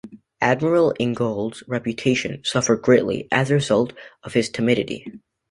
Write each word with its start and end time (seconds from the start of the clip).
Admiral 0.41 0.95
Ingenohl's 0.99 1.63
reputation 1.67 2.41
suffered 2.43 2.77
greatly 2.81 3.27
as 3.31 3.51
a 3.51 3.53
result 3.53 3.93
of 4.23 4.33
his 4.33 4.49
timidity. 4.49 5.05